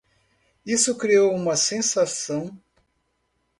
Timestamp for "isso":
0.65-0.97